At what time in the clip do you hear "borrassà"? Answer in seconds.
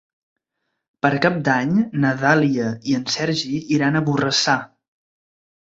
4.09-4.61